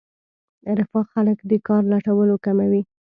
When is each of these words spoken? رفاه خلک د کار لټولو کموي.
رفاه 0.79 1.05
خلک 1.13 1.37
د 1.49 1.51
کار 1.67 1.83
لټولو 1.91 2.35
کموي. 2.45 2.81